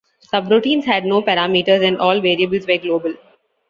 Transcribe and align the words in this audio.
Subroutines 0.33 0.85
had 0.85 1.05
no 1.05 1.21
parameters 1.21 1.87
and 1.87 1.99
all 1.99 2.19
variables 2.21 2.65
were 2.65 2.79
global. 2.79 3.13